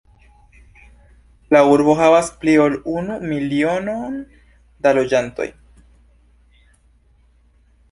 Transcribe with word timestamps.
La 1.55 1.59
urbo 1.73 1.95
havas 1.99 2.31
pli 2.45 2.55
ol 2.63 2.79
unu 2.95 3.19
milionon 3.27 4.17
da 4.87 4.95
loĝantoj. 5.01 5.49